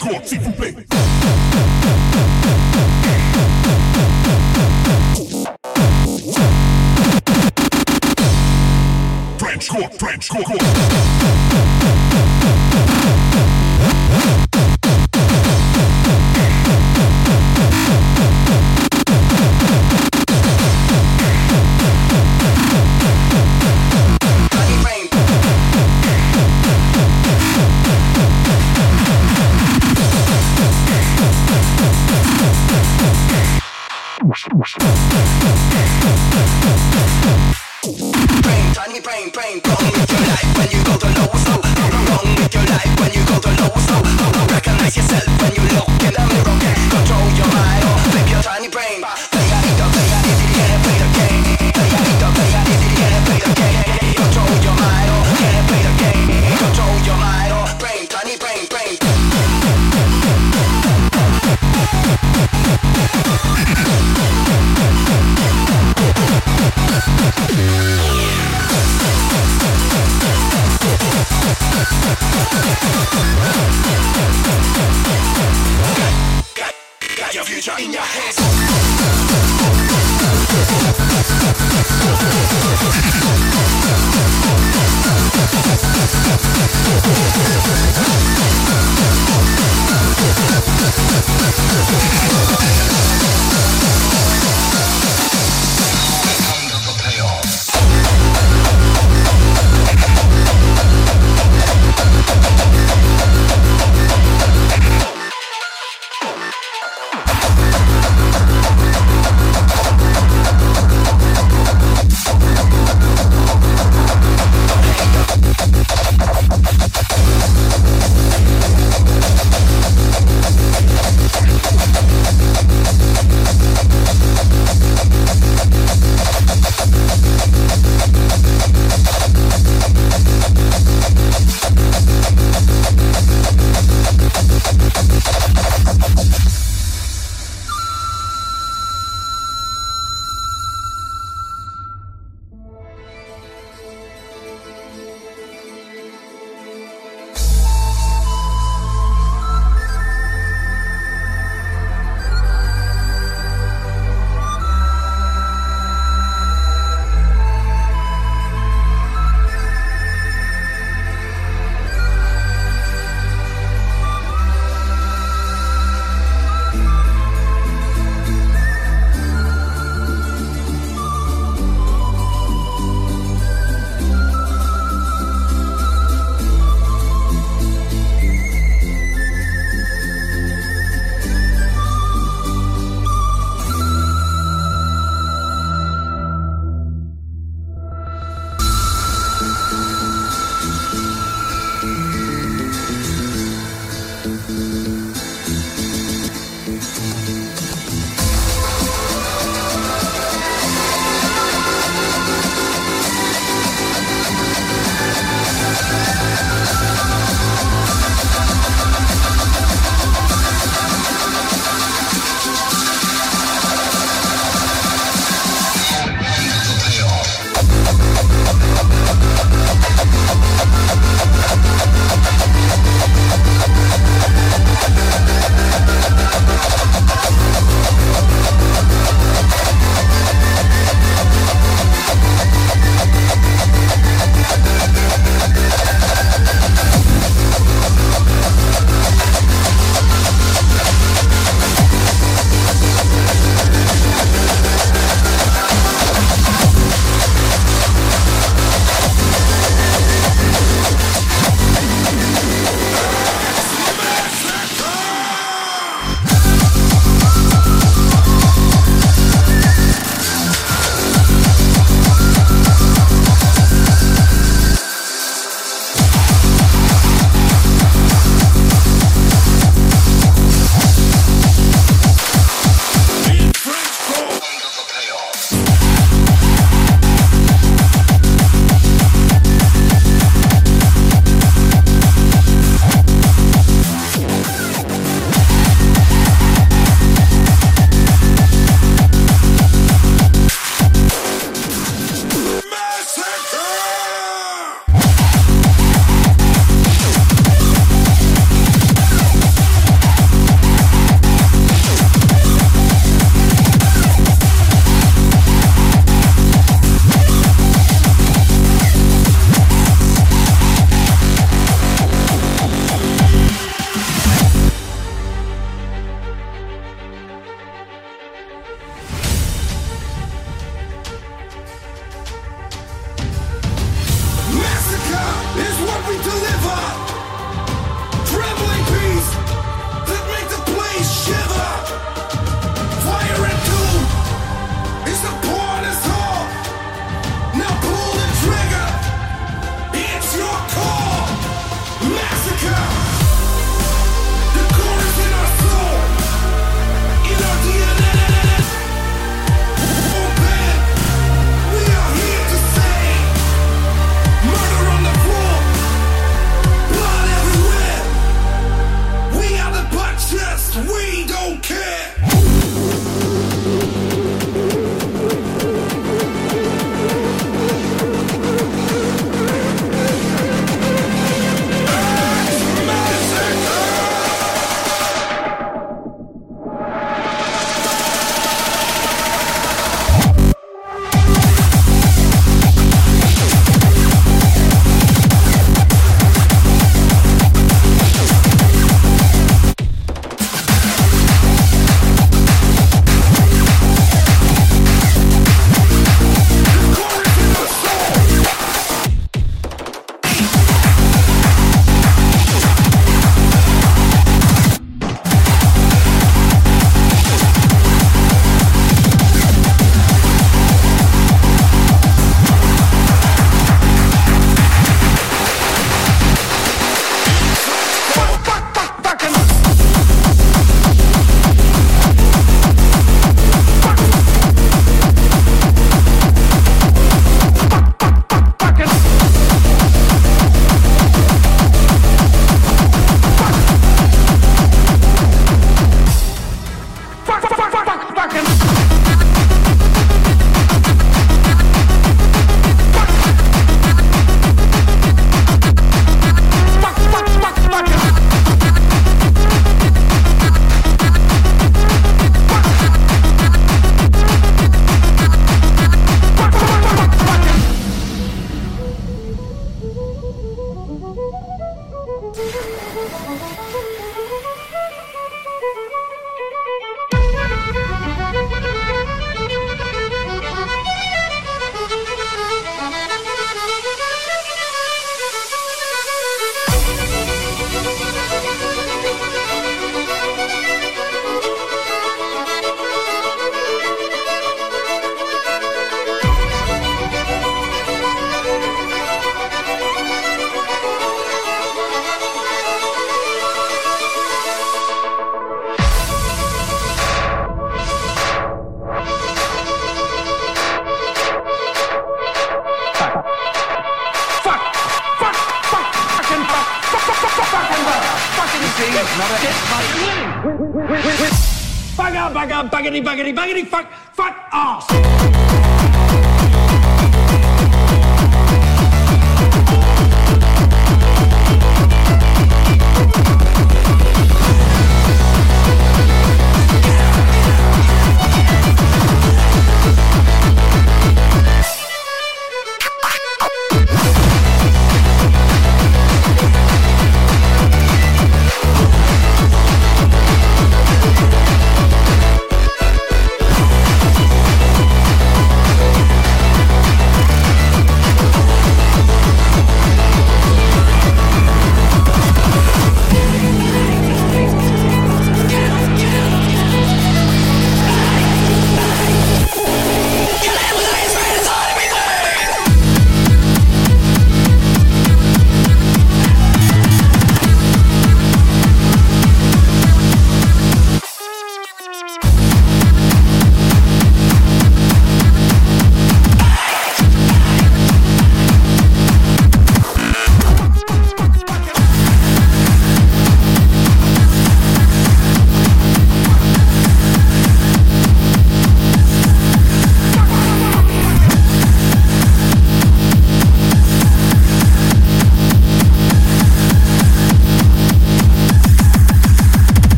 Discord, 0.00 0.24
s'il 0.24 0.38
vous 0.38 0.52
plaît. 0.52 0.74
French 9.38 9.68
Court, 9.68 9.90
French 9.98 10.28
Court, 10.28 10.44
Court. 10.44 10.77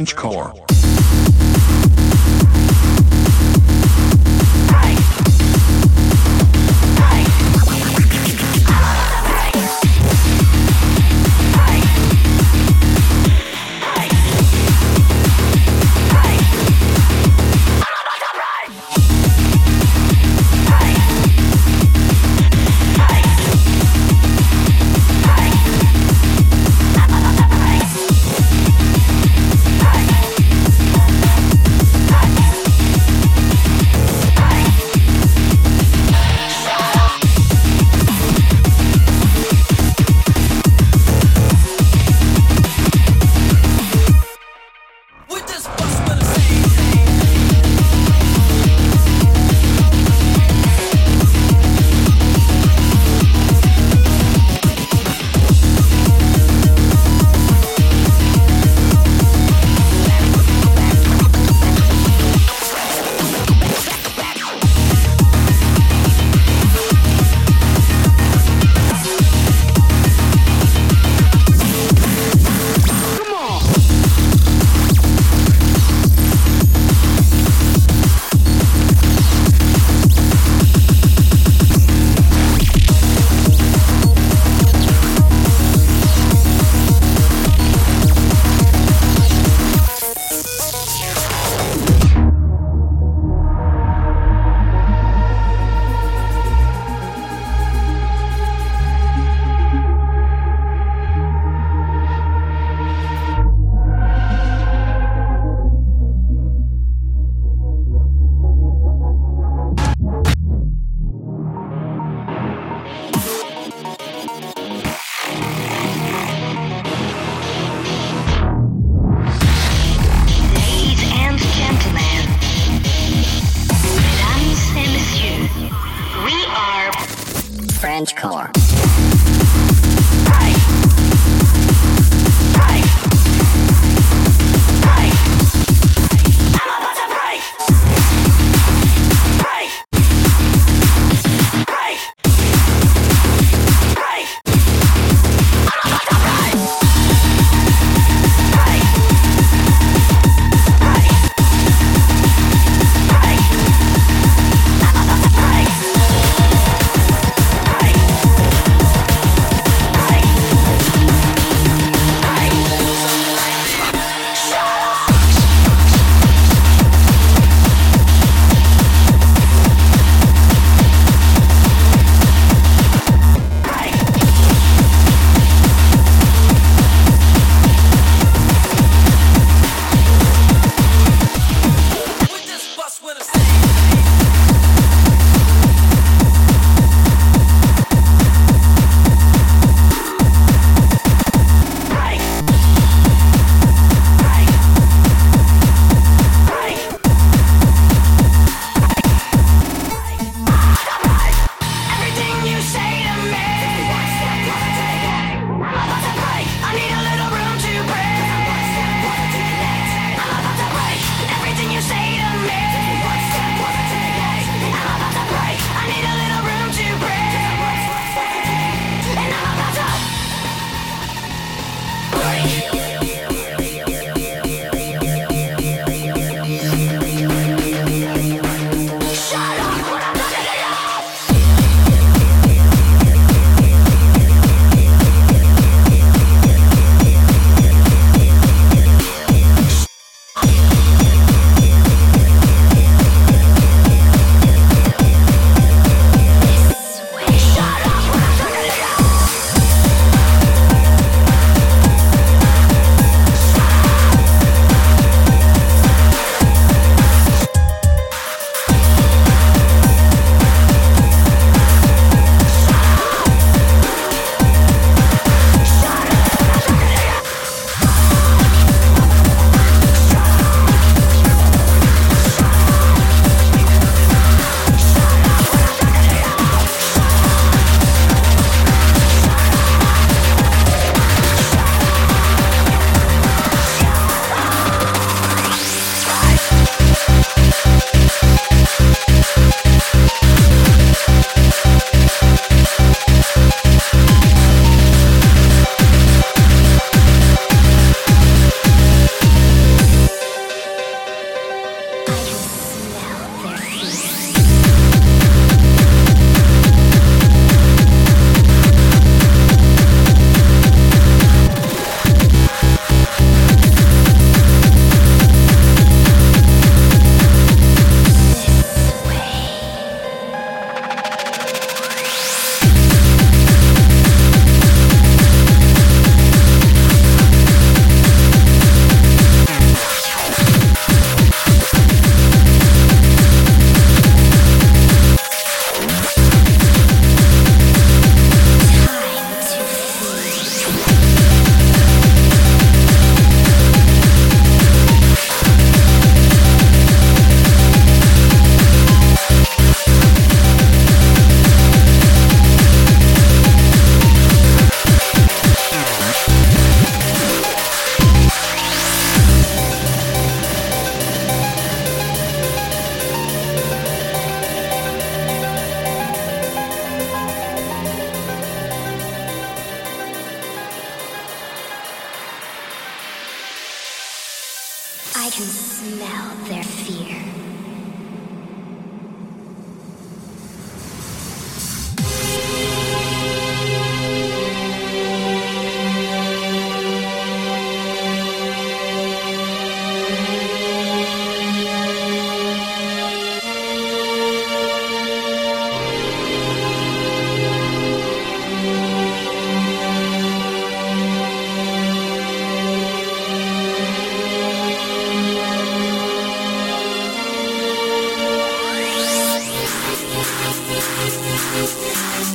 French 0.00 0.16
core. 0.16 0.69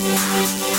Música 0.06 0.75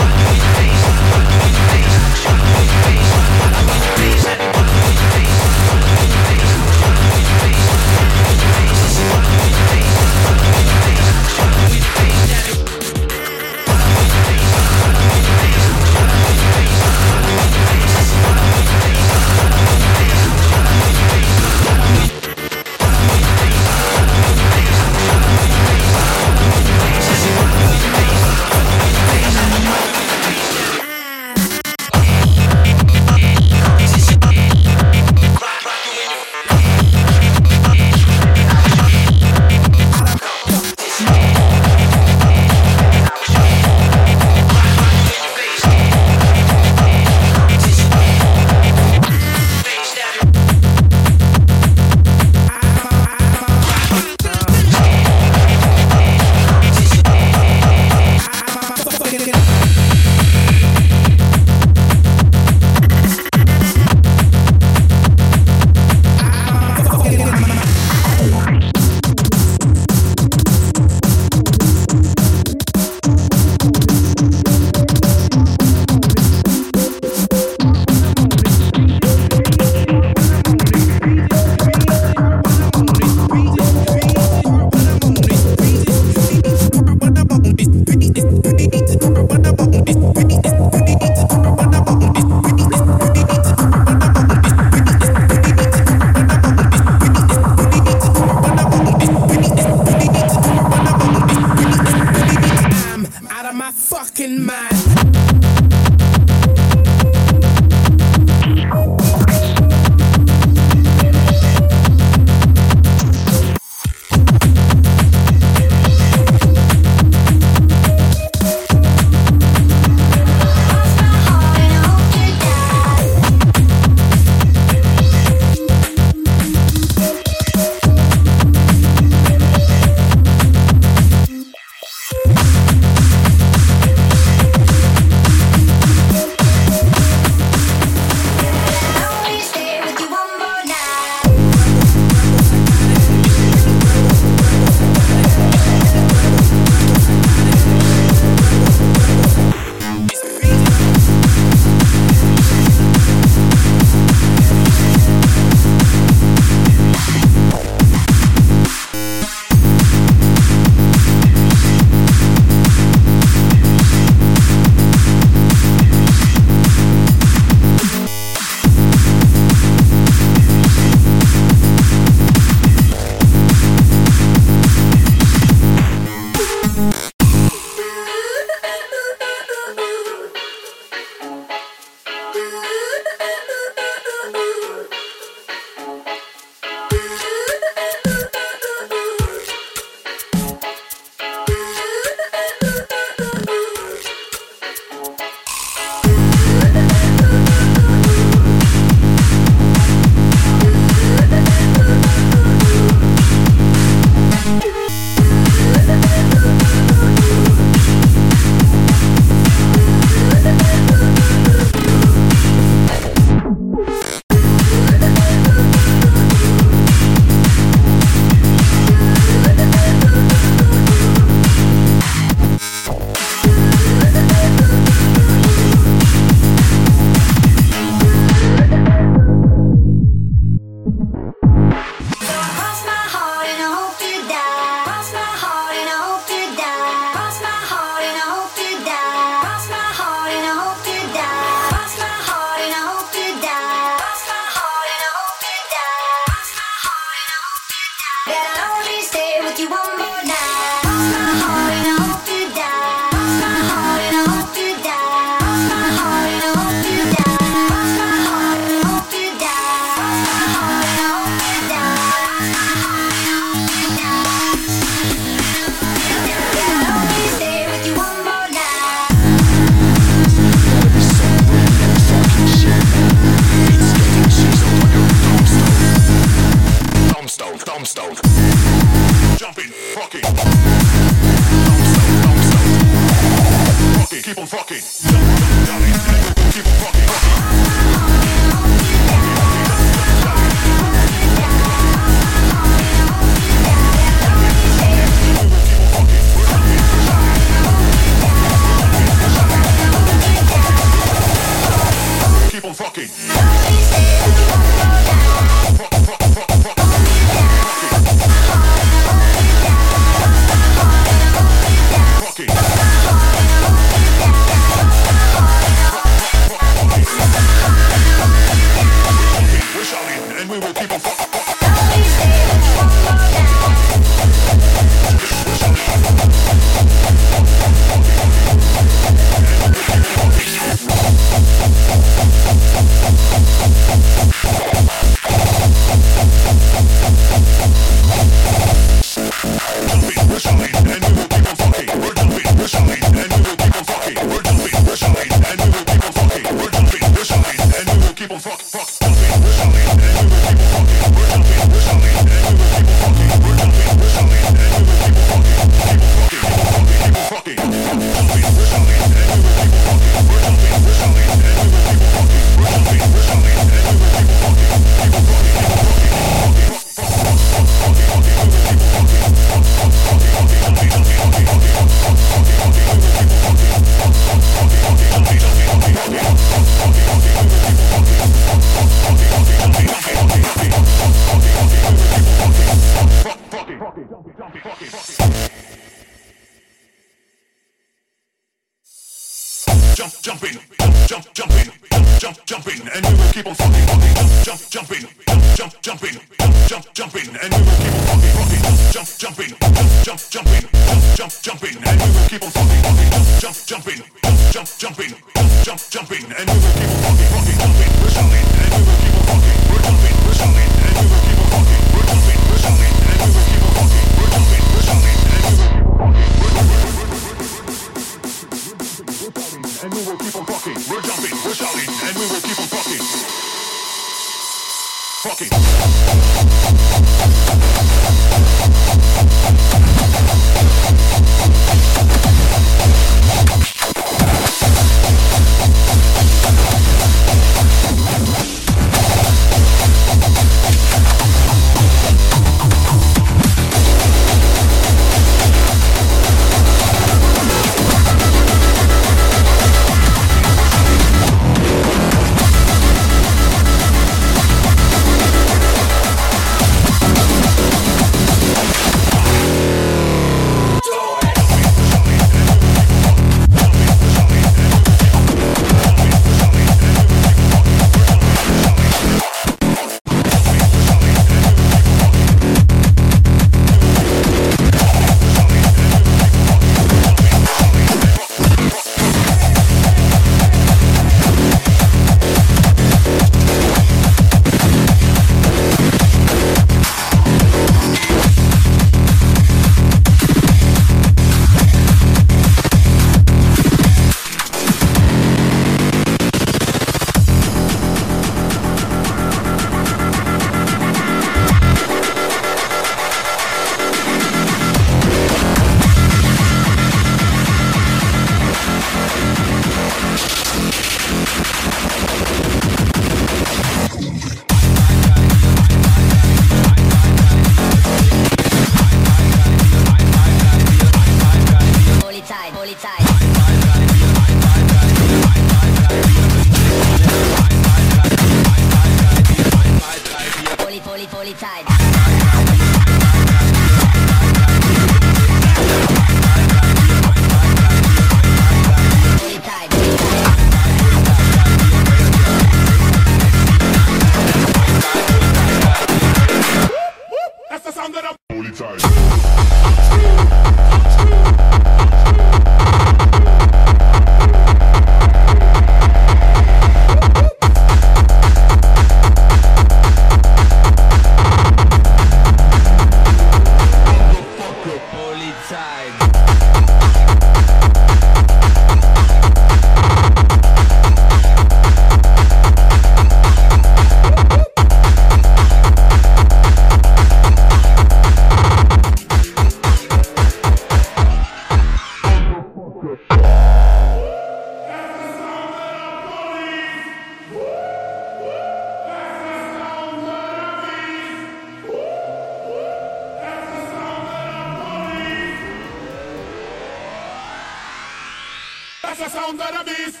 That's 598.91 599.13
the 599.13 599.21
sound 599.21 599.39
of 599.39 599.65
the. 599.65 600.00